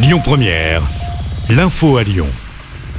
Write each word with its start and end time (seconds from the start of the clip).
Lyon 0.00 0.20
Première, 0.22 0.82
l'info 1.50 1.96
à 1.96 2.04
Lyon. 2.04 2.28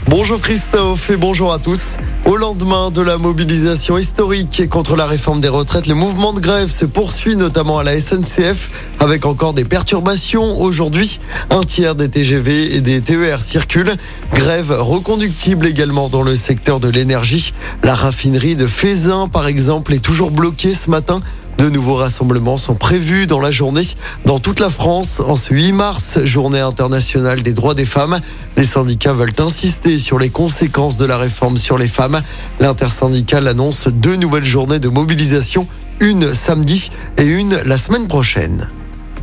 Bonjour 0.08 0.42
Christophe 0.42 1.10
et 1.10 1.16
bonjour 1.16 1.54
à 1.54 1.58
tous. 1.58 1.94
Au 2.25 2.36
lendemain 2.36 2.92
de 2.92 3.02
la 3.02 3.18
mobilisation 3.18 3.98
historique 3.98 4.68
contre 4.68 4.97
la 4.97 5.05
réforme 5.05 5.39
des 5.39 5.47
retraites, 5.47 5.88
le 5.88 5.96
mouvement 5.96 6.33
de 6.33 6.41
grève 6.41 6.70
se 6.70 6.83
poursuit 6.83 7.38
notamment 7.38 7.79
à 7.79 7.85
la 7.85 7.97
SNCF 7.97 8.70
avec 8.99 9.25
encore 9.25 9.54
des 9.54 9.63
perturbations. 9.63 10.59
Aujourd'hui, 10.59 11.21
un 11.49 11.62
tiers 11.62 11.96
des 11.96 12.09
TGV 12.09 12.75
et 12.75 12.82
des 12.82 13.00
TER 13.00 13.41
circulent. 13.41 13.95
Grève 14.34 14.75
reconductible 14.77 15.68
également 15.68 16.09
dans 16.09 16.21
le 16.21 16.36
secteur 16.36 16.81
de 16.81 16.89
l'énergie. 16.89 17.54
La 17.81 17.95
raffinerie 17.95 18.57
de 18.57 18.68
Fézin, 18.68 19.29
par 19.29 19.47
exemple, 19.47 19.93
est 19.93 20.04
toujours 20.04 20.31
bloquée 20.31 20.73
ce 20.73 20.89
matin. 20.89 21.21
De 21.60 21.68
nouveaux 21.68 21.96
rassemblements 21.96 22.55
sont 22.55 22.75
prévus 22.75 23.28
dans 23.28 23.42
la 23.42 23.52
journée 23.52 23.82
dans 24.23 24.39
toute 24.39 24.62
la 24.62 24.70
France 24.70 25.20
en 25.20 25.36
ce 25.36 25.54
8 25.54 25.74
mars, 25.74 26.24
journée 26.24 26.62
internationale 26.62 27.42
des 27.42 27.52
droits 27.52 27.74
des 27.74 27.84
femmes. 27.84 28.21
Les 28.56 28.64
syndicats 28.64 29.11
veulent 29.11 29.33
insister 29.39 29.97
sur 29.97 30.19
les 30.19 30.30
conséquences 30.30 30.96
de 30.96 31.04
la 31.04 31.18
réforme 31.18 31.57
sur 31.57 31.78
les 31.78 31.89
femmes. 31.89 32.22
L'intersyndicale 32.61 33.45
annonce 33.45 33.89
deux 33.89 34.16
nouvelles 34.16 34.45
journées 34.45 34.80
de 34.80 34.88
mobilisation, 34.88 35.67
une 36.00 36.33
samedi 36.33 36.92
et 37.17 37.25
une 37.25 37.59
la 37.66 37.78
semaine 37.78 38.08
prochaine. 38.08 38.69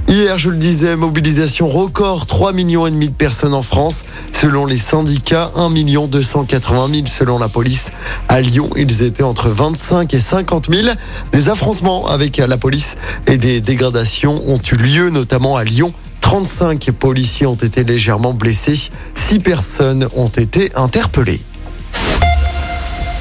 Hier, 0.08 0.38
je 0.38 0.50
le 0.50 0.56
disais, 0.56 0.94
mobilisation 0.94 1.68
record, 1.68 2.26
3 2.26 2.52
millions 2.52 2.86
et 2.86 2.92
demi 2.92 3.08
de 3.08 3.14
personnes 3.14 3.54
en 3.54 3.62
France. 3.62 4.04
Selon 4.30 4.64
les 4.64 4.78
syndicats, 4.78 5.50
1 5.56 5.68
million 5.68 6.06
280 6.06 6.88
000 6.94 7.06
selon 7.06 7.38
la 7.38 7.48
police. 7.48 7.90
À 8.28 8.40
Lyon, 8.40 8.70
ils 8.76 9.02
étaient 9.02 9.24
entre 9.24 9.48
25 9.48 10.14
et 10.14 10.20
50 10.20 10.72
000. 10.72 10.88
Des 11.32 11.48
affrontements 11.48 12.06
avec 12.06 12.36
la 12.36 12.56
police 12.56 12.96
et 13.26 13.36
des 13.36 13.60
dégradations 13.60 14.42
ont 14.46 14.60
eu 14.72 14.76
lieu, 14.76 15.10
notamment 15.10 15.56
à 15.56 15.64
Lyon. 15.64 15.92
35 16.20 16.92
policiers 16.92 17.46
ont 17.46 17.54
été 17.54 17.82
légèrement 17.82 18.32
blessés. 18.32 18.90
6 19.16 19.40
personnes 19.40 20.08
ont 20.14 20.26
été 20.26 20.70
interpellées. 20.76 21.40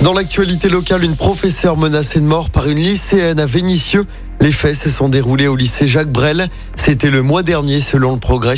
Dans 0.02 0.14
l'actualité 0.14 0.70
locale, 0.70 1.04
une 1.04 1.16
professeure 1.16 1.78
menacée 1.78 2.20
de 2.20 2.26
mort 2.26 2.52
par 2.52 2.68
une 2.70 2.78
lycéenne 2.78 3.40
à 3.40 3.46
Vénissieux. 3.48 4.06
Les 4.46 4.52
faits 4.52 4.76
se 4.76 4.92
sont 4.92 5.10
déroulés 5.10 5.48
au 5.48 5.56
lycée 5.56 5.88
Jacques 5.88 6.12
Brel. 6.12 6.50
C'était 6.76 7.10
le 7.10 7.24
mois 7.24 7.42
dernier 7.42 7.80
selon 7.80 8.14
le 8.14 8.20
progrès. 8.20 8.54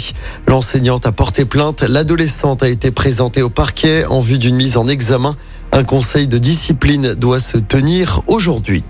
L'enseignante 0.46 1.06
a 1.06 1.14
porté 1.14 1.46
plainte. 1.46 1.82
L'adolescente 1.84 2.62
a 2.62 2.68
été 2.68 2.92
présentée 2.92 3.42
au 3.42 3.50
parquet 3.50 4.04
en 4.04 4.20
vue 4.20 4.38
d'une 4.38 4.58
mise 4.58 4.76
en 4.76 4.86
examen. 4.90 5.38
Un 5.72 5.86
conseil 5.86 6.28
de 6.28 6.40
discipline 6.40 7.14
doit 7.14 7.40
se 7.40 7.58
tenir 7.58 8.22
aujourd'hui. 8.28 8.84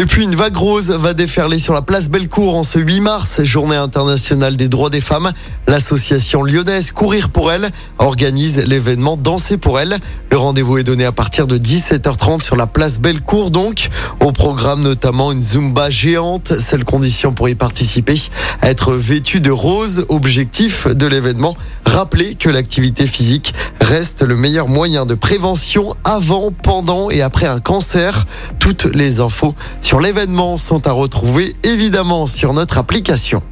Et 0.00 0.06
puis 0.06 0.24
une 0.24 0.34
vague 0.34 0.56
rose 0.56 0.88
va 0.88 1.12
déferler 1.12 1.58
sur 1.58 1.74
la 1.74 1.82
place 1.82 2.08
Bellecour 2.08 2.56
en 2.56 2.62
ce 2.62 2.78
8 2.78 3.00
mars, 3.00 3.42
journée 3.42 3.76
internationale 3.76 4.56
des 4.56 4.70
droits 4.70 4.88
des 4.88 5.02
femmes. 5.02 5.30
L'association 5.68 6.42
lyonnaise 6.42 6.90
Courir 6.90 7.28
pour 7.28 7.52
elle 7.52 7.68
organise 7.98 8.64
l'événement 8.64 9.18
Danser 9.18 9.58
pour 9.58 9.78
elle. 9.78 9.98
Le 10.30 10.38
rendez-vous 10.38 10.78
est 10.78 10.84
donné 10.84 11.04
à 11.04 11.12
partir 11.12 11.46
de 11.46 11.58
17h30 11.58 12.40
sur 12.40 12.56
la 12.56 12.66
place 12.66 12.98
Bellecour 12.98 13.50
donc. 13.50 13.90
Au 14.20 14.32
programme 14.32 14.80
notamment 14.80 15.32
une 15.32 15.42
Zumba 15.42 15.90
géante. 15.90 16.58
Seule 16.58 16.86
condition 16.86 17.34
pour 17.34 17.50
y 17.50 17.54
participer, 17.54 18.18
être 18.62 18.94
vêtu 18.94 19.42
de 19.42 19.50
rose. 19.50 20.06
Objectif 20.08 20.86
de 20.86 21.06
l'événement, 21.06 21.58
rappeler 21.84 22.36
que 22.36 22.48
l'activité 22.48 23.06
physique 23.06 23.52
reste 23.82 24.22
le 24.22 24.36
meilleur 24.36 24.66
moyen 24.66 25.04
de 25.04 25.14
prévention 25.14 25.94
avant, 26.04 26.52
pendant 26.52 27.10
et 27.10 27.20
après 27.20 27.46
un 27.46 27.60
cancer. 27.60 28.26
Toutes 28.58 28.84
les 28.84 29.20
infos 29.20 29.54
sur 29.82 29.89
l'événement 29.98 30.56
sont 30.56 30.86
à 30.86 30.92
retrouver 30.92 31.52
évidemment 31.64 32.28
sur 32.28 32.52
notre 32.52 32.78
application. 32.78 33.42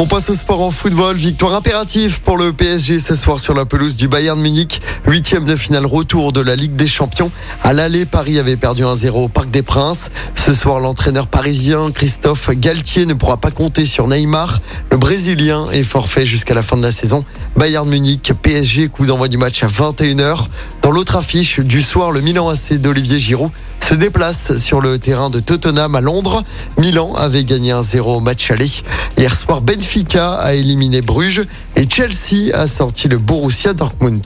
On 0.00 0.06
passe 0.06 0.30
au 0.30 0.34
sport 0.34 0.60
en 0.60 0.70
football. 0.70 1.16
Victoire 1.16 1.54
impérative 1.54 2.22
pour 2.22 2.36
le 2.36 2.52
PSG 2.52 2.98
ce 2.98 3.16
soir 3.16 3.40
sur 3.40 3.52
la 3.52 3.64
pelouse 3.64 3.96
du 3.96 4.08
Bayern 4.08 4.40
Munich. 4.40 4.80
Huitième 5.08 5.46
de 5.46 5.56
finale 5.56 5.86
retour 5.86 6.32
de 6.32 6.42
la 6.42 6.54
Ligue 6.54 6.76
des 6.76 6.86
Champions. 6.86 7.30
À 7.64 7.72
l'aller, 7.72 8.04
Paris 8.04 8.38
avait 8.38 8.58
perdu 8.58 8.82
1-0 8.82 9.08
au 9.12 9.28
Parc 9.28 9.48
des 9.48 9.62
Princes. 9.62 10.10
Ce 10.34 10.52
soir, 10.52 10.80
l'entraîneur 10.80 11.28
parisien 11.28 11.90
Christophe 11.92 12.50
Galtier 12.50 13.06
ne 13.06 13.14
pourra 13.14 13.38
pas 13.38 13.50
compter 13.50 13.86
sur 13.86 14.06
Neymar. 14.06 14.60
Le 14.90 14.98
Brésilien 14.98 15.70
est 15.72 15.82
forfait 15.82 16.26
jusqu'à 16.26 16.52
la 16.52 16.62
fin 16.62 16.76
de 16.76 16.82
la 16.82 16.92
saison. 16.92 17.24
Bayern 17.56 17.88
Munich, 17.88 18.34
PSG, 18.42 18.88
coup 18.88 19.06
d'envoi 19.06 19.28
du 19.28 19.38
match 19.38 19.62
à 19.62 19.68
21h. 19.68 20.44
Dans 20.82 20.90
l'autre 20.90 21.16
affiche 21.16 21.60
du 21.60 21.80
soir, 21.80 22.12
le 22.12 22.20
Milan 22.20 22.50
AC 22.50 22.74
d'Olivier 22.74 23.18
Giroud 23.18 23.50
se 23.80 23.94
déplace 23.94 24.58
sur 24.58 24.82
le 24.82 24.98
terrain 24.98 25.30
de 25.30 25.40
Tottenham 25.40 25.94
à 25.94 26.02
Londres. 26.02 26.44
Milan 26.76 27.14
avait 27.14 27.44
gagné 27.44 27.70
un 27.70 27.82
0 27.82 28.16
au 28.16 28.20
match 28.20 28.50
aller. 28.50 28.68
Hier 29.16 29.34
soir, 29.34 29.62
Benfica 29.62 30.34
a 30.34 30.52
éliminé 30.52 31.00
Bruges 31.00 31.46
et 31.76 31.88
Chelsea 31.88 32.52
a 32.52 32.68
sorti 32.68 33.08
le 33.08 33.16
Borussia 33.16 33.72
Dortmund. 33.72 34.22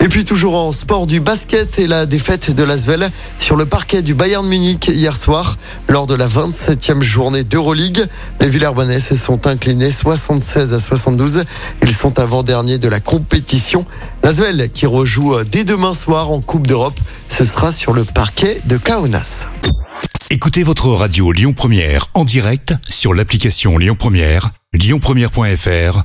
Et 0.00 0.08
puis 0.08 0.24
toujours 0.24 0.54
en 0.54 0.72
sport 0.72 1.06
du 1.06 1.20
basket 1.20 1.78
et 1.78 1.86
la 1.86 2.06
défaite 2.06 2.54
de 2.54 2.62
l'Asvel 2.62 3.10
sur 3.38 3.56
le 3.56 3.66
parquet 3.66 4.02
du 4.02 4.14
Bayern 4.14 4.46
Munich 4.46 4.88
hier 4.88 5.16
soir 5.16 5.56
lors 5.88 6.06
de 6.06 6.14
la 6.14 6.28
27e 6.28 7.02
journée 7.02 7.44
d'Euroleague. 7.44 8.06
Les 8.40 8.48
Villers 8.48 9.00
se 9.00 9.16
sont 9.16 9.46
inclinés 9.46 9.90
76 9.90 10.72
à 10.72 10.78
72. 10.78 11.44
Ils 11.82 11.94
sont 11.94 12.18
avant-derniers 12.18 12.78
de 12.78 12.88
la 12.88 13.00
compétition. 13.00 13.86
L'Asvel 14.22 14.70
qui 14.72 14.86
rejoue 14.86 15.42
dès 15.44 15.64
demain 15.64 15.94
soir 15.94 16.30
en 16.30 16.40
Coupe 16.40 16.66
d'Europe, 16.66 16.98
ce 17.26 17.44
sera 17.44 17.72
sur 17.72 17.92
le 17.92 18.04
parquet 18.04 18.60
de 18.66 18.76
Kaunas. 18.76 19.46
Écoutez 20.30 20.62
votre 20.62 20.88
radio 20.88 21.32
Lyon 21.32 21.54
Première 21.54 22.06
en 22.14 22.24
direct 22.24 22.74
sur 22.88 23.14
l'application 23.14 23.78
Lyon 23.78 23.96
Première, 23.98 24.50
lyonpremière.fr 24.74 26.04